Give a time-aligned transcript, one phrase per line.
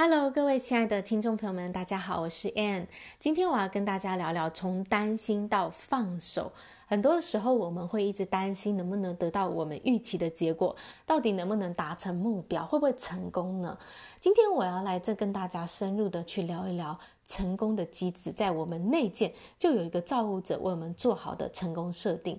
[0.00, 2.86] Hello，各位亲爱的听众朋友们，大家好，我是 Ann。
[3.18, 6.52] 今天我要跟大家聊聊从担心到放手。
[6.86, 13.76] 很多时候我们会一直担心能不能得到我们预期的结果，到底能不能达成目标，会不会成功呢？
[14.20, 16.96] 今天我要来这跟大家深入的去聊一聊
[17.26, 22.38] 成功的机制，在我们内建就有一个造物者为我们做好的成功设定。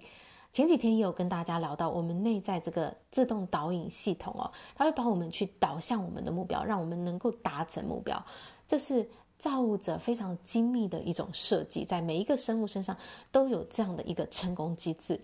[0.52, 8.26] 前几天也有跟大家聊到，我们内在这个自动导引系统哦，它会帮我们去导向我们的目标，让我们能够达成目标。
[8.68, 12.98] 这是造物者非常精密的一种设计，在每一个生物身上
[13.32, 15.22] 都有这样的一个成功机制。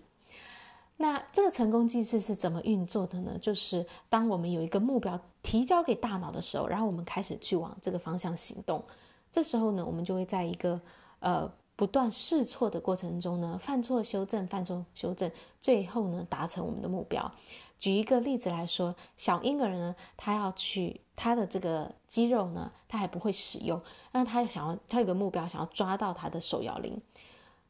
[0.96, 3.36] 那这个成功机制是怎么运作的呢？
[3.40, 8.84] 就是当我们有一个目标提交给大脑的时候，然后我们开始去往这个方向行动，
[9.32, 10.80] 这时候呢，我们就会在一个
[11.18, 11.52] 呃。
[11.76, 15.30] 不断试错的过程中呢，犯错修正，犯错修正，
[15.60, 17.30] 最后呢，达成我们的目标。
[17.78, 23.78] 举一个例子来说，小婴儿呢，他要去他的这个肌肉呢，他还不会使用，
[24.12, 26.98] 那他想要他有个目标，想要抓到他的手摇铃。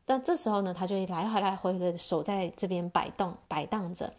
[0.05, 4.13] 但这时候呢，他就会来回来回回的手在这边摆动摆荡着，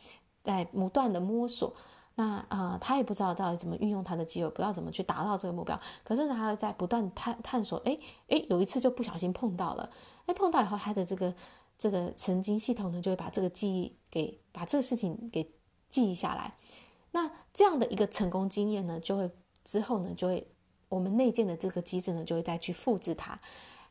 [0.43, 1.73] 在不断的摸索。
[2.19, 5.79] 那啊、他也不知道到底怎么运用他的肌肉，不知道怎么去达到这个目标。
[6.03, 7.95] 可是呢，他在不断探探索，哎
[8.27, 9.87] 哎，有一次就不小心碰到了，
[10.25, 11.31] 哎，碰到以后，他的这个
[11.77, 15.47] 这个神经系统呢，就会把这个记忆给把这个事情给
[15.91, 16.55] 记忆下来。
[17.11, 19.29] 那这样的一个成功经验呢，就会
[19.63, 20.47] 之后呢，就会
[20.89, 23.37] 我们内建的这个机制呢，就会再去复制它，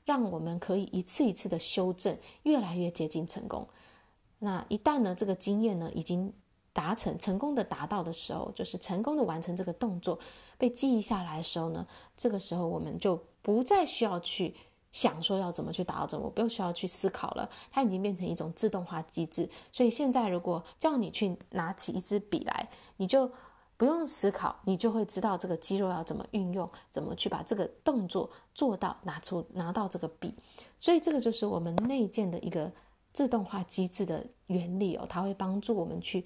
[0.04, 3.68] 让我们可以一次一次的修正，越来越接近成功。
[4.40, 6.32] 那一旦呢，这个经验呢，已经
[6.76, 10.18] 达成成功的达到的时候，就是成功的完成这个动作，
[10.58, 11.86] 被记忆下来的时候呢，
[12.18, 14.54] 这个时候我们就不再需要去
[14.92, 19.48] 想说要怎么去达到怎么我，不用需要去思考了，它已经变成一种自动化机制。
[19.72, 22.68] 所以现在如果叫你去拿起一支笔来，
[22.98, 23.30] 你就
[23.78, 30.34] 不用思考，你就会知道这个肌肉要怎么运用，怎么去把这个动作做到，拿出拿到这个笔。
[30.76, 32.70] 所以这个就是我们内建的一个
[33.14, 36.22] 自动化机制的原理哦，它会帮助我们去。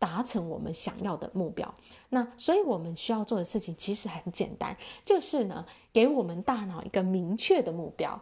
[0.00, 1.72] 达成我们想要的目标，
[2.08, 4.74] 那所以我们需要做的事情其实很简单，
[5.04, 8.18] 就是呢，给我们大脑一个明确的目标。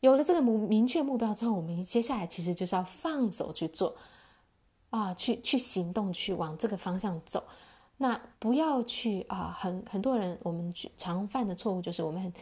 [0.00, 3.94] 有了这个目明确目标之后，我们接下来其实就是要放手去做，
[4.88, 7.44] 啊，去去行动，去往这个方向走。
[7.98, 12.32] 那不要去啊，很很多人我们常犯的错误就是我们很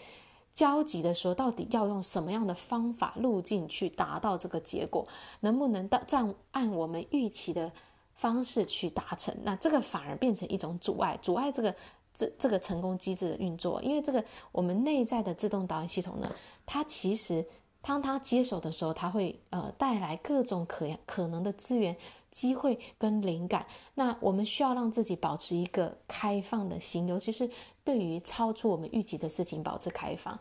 [0.54, 5.08] 焦急的说，到底要用什么样的方法路径去达到这个结果，
[5.40, 7.72] 能不能到这样按我们预期的。
[8.18, 11.74] 方式去达成，那这个反而变成一种阻碍，阻碍这个
[12.12, 13.80] 这这个成功机制的运作。
[13.80, 16.30] 因为这个我们内在的自动导演系统呢，
[16.66, 17.46] 它其实
[17.80, 21.96] 当它接手的时候，它会呃带来各种可可能的资源、
[22.28, 23.64] 机会跟灵感。
[23.94, 27.48] 那我们需要让自己保持一个开放的心，尤其是
[27.84, 30.36] 对于超出我们预期的事情保持开放。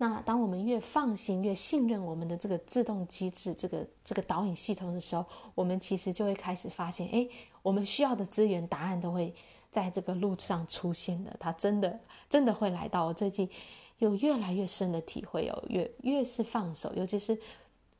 [0.00, 5.26] 那当我们越放心、越信任我们的这个自动机制、这个这个导引系统的时候，
[5.56, 7.28] 我们其实就会开始发现，哎，
[7.62, 9.34] 我们需要的资源、答案都会
[9.70, 11.36] 在这个路上出现的。
[11.40, 11.98] 它真的
[12.30, 13.06] 真的会来到。
[13.06, 13.50] 我最近
[13.98, 17.36] 有越来越深的体会哦，越越是放手，尤其是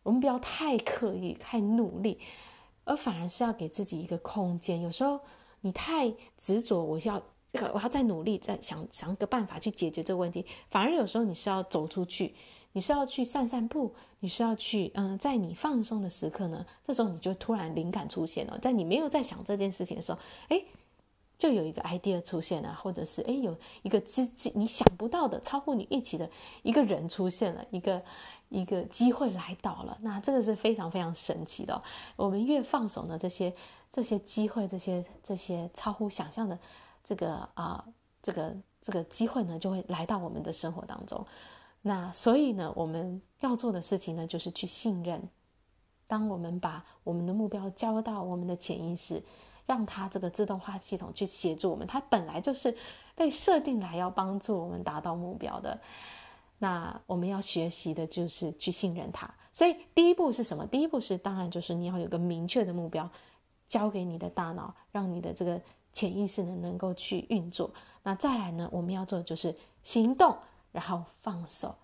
[0.04, 2.20] 我们不要太刻意、太努力，
[2.84, 4.80] 而反而是要给自己一个空间。
[4.80, 5.18] 有时候
[5.62, 7.20] 你太执着，我要。
[7.50, 10.44] 这个我要再努力，再想想个办法去解决这个问题。
[10.68, 12.34] 反而有时候你是要走出去，
[12.72, 18.58] 你是要去散散步，你是要去嗯，在你放松的时刻呢，这时候你就突然灵感出现了。
[18.58, 20.62] 在你没有在想这件事情的时候，哎，
[21.38, 26.28] 就有一个 idea 出现了，或者是哎有一个机机你想不到的、超乎你预期的
[26.62, 28.02] 一个人出现了，一个
[28.50, 29.96] 一个机会来到了。
[30.02, 31.82] 那这个是非常非常神奇的。
[32.14, 33.50] 我们越放手呢，这些
[33.90, 36.58] 这些机会，这些这些超乎想象的。
[37.08, 37.82] 这个啊、
[38.20, 41.26] 这个这个机会呢，就会来到我们的生活当中。
[41.80, 45.26] 那所以呢，我们要做的事情呢，就是去信任。
[46.06, 49.22] 当我们把我们的目标交到我们的潜意识，
[49.64, 52.76] 让它这个自动化系统去协助我们，它本来就是
[53.14, 55.80] 被设定来要帮助我们达到目标的。
[56.58, 59.32] 那我们要学习的就是去信任它。
[59.50, 60.66] 所以第一步是什么？
[60.66, 63.10] 第一步是当然就是你要有个明确的目标，
[63.66, 65.58] 交给你的大脑，让你的这个。
[65.92, 67.70] 潜意识呢，能够去运作，
[68.02, 70.36] 那再来呢，我们要做的就是行动，
[70.72, 71.74] 然后放手。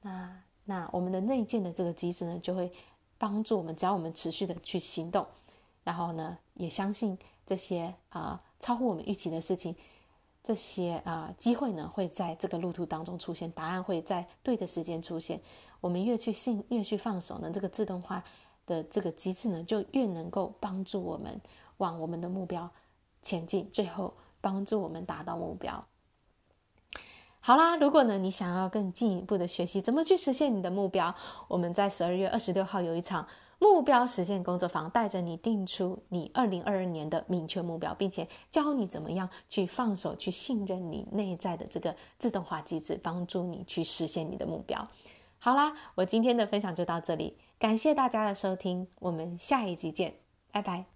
[0.00, 2.72] 那那我们的内建的这个机制呢，就会
[3.18, 5.26] 帮助我们，只要我们持续的去行动，
[5.84, 9.74] 然后呢，也相信这些啊、超乎我们预期的事情，
[10.42, 15.40] 这些啊、机会呢，会在这个路途当中出现，答案会在对的时间出现。
[15.80, 18.22] 我们越去信，越去放手呢，这个自动化
[18.66, 21.40] 的这个机制呢，就越能够帮助我们
[21.78, 22.70] 往我们的目标
[23.22, 25.86] 前进，最后帮助我们达到目标。
[27.40, 31.14] 好啦，如果呢你想要更进一步的学习怎么去实现你的目标，
[31.48, 33.26] 我们在十二月二十六号有一场
[33.58, 44.88] 目标实现工作坊，带着你定出你二零二二年的明确目标，并且教你怎么样去放手，去信任你内在的这个自动化机制，帮助你去实现你的目标。
[45.40, 50.14] 好啦，我今天的分享就到这里，感谢大家的收听，我们下一集见，
[50.52, 50.91] 拜拜。